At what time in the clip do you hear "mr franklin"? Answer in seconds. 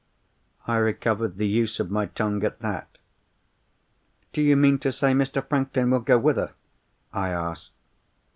5.13-5.91